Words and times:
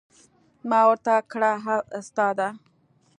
ما 0.69 0.79
ورته 0.89 1.13
کړه 1.31 1.51
استاده. 1.99 2.47